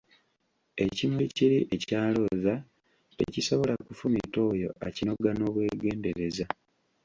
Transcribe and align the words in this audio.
Ekimuli 0.85 1.25
kiri 1.35 1.59
ekya 1.75 2.01
Looza 2.15 2.53
tekisobola 3.17 3.73
kufumita 3.87 4.37
oyo 4.51 4.69
akinoga 4.87 5.29
n'obwegendereza! 5.35 6.45